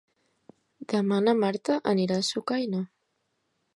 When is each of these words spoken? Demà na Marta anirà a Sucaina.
Demà 0.93 1.19
na 1.27 1.35
Marta 1.43 1.77
anirà 1.93 2.19
a 2.23 2.27
Sucaina. 2.31 2.81